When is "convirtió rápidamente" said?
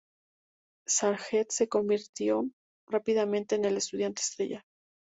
1.69-3.53